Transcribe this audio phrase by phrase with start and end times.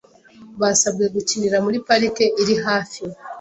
[0.61, 3.01] Basabwe gukinira muri parike iri hafi.